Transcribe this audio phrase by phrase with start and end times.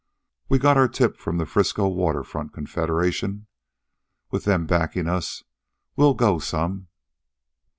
[0.49, 3.45] We got our tip from the Frisco Water Front Confederation.
[4.31, 5.43] With them backin' us
[5.95, 6.87] we'll go some."